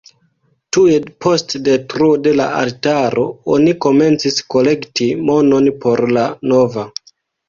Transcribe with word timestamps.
Tuj 0.75 0.93
post 1.25 1.51
detruo 1.65 2.15
de 2.27 2.31
la 2.39 2.47
altaro 2.61 3.25
oni 3.55 3.73
komencis 3.85 4.39
kolekti 4.55 5.11
monon 5.29 5.69
por 5.85 6.03
la 6.17 6.25
nova. 6.53 6.87